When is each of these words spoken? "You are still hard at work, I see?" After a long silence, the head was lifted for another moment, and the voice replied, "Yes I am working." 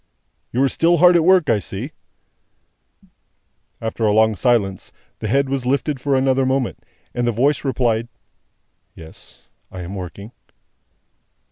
"You 0.51 0.63
are 0.63 0.67
still 0.67 0.97
hard 0.97 1.15
at 1.15 1.23
work, 1.23 1.47
I 1.47 1.59
see?" 1.59 1.91
After 3.79 4.03
a 4.03 4.11
long 4.11 4.35
silence, 4.35 4.91
the 5.19 5.27
head 5.27 5.47
was 5.47 5.67
lifted 5.67 6.01
for 6.01 6.15
another 6.15 6.43
moment, 6.43 6.83
and 7.13 7.27
the 7.27 7.31
voice 7.31 7.63
replied, 7.63 8.07
"Yes 8.95 9.43
I 9.71 9.81
am 9.81 9.93
working." 9.93 10.31